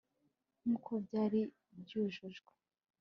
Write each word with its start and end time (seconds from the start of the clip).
nkuko 0.63 0.91
byari 1.05 1.39
byujujwe 1.81 2.51